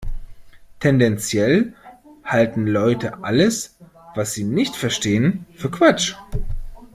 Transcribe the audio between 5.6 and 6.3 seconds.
Quatsch.